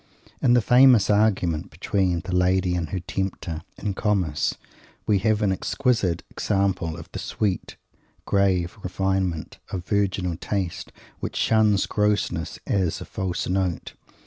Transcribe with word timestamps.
In 0.41 0.53
the 0.53 0.63
famous 0.63 1.11
argument 1.11 1.69
between 1.69 2.21
the 2.21 2.33
Lady 2.35 2.73
and 2.73 2.89
her 2.89 2.99
Tempter, 3.01 3.61
in 3.77 3.93
Comus, 3.93 4.55
we 5.05 5.19
have 5.19 5.43
an 5.43 5.51
exquisite 5.51 6.23
example 6.31 6.97
of 6.97 7.07
the 7.11 7.19
sweet, 7.19 7.75
grave 8.25 8.79
refinement 8.81 9.59
of 9.71 9.85
virginal 9.85 10.37
taste 10.37 10.91
which 11.19 11.35
shuns 11.35 11.85
grossness 11.85 12.57
as 12.65 12.99
"a 12.99 13.05
false 13.05 13.47
note." 13.47 13.93